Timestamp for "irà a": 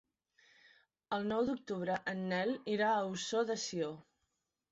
2.77-3.05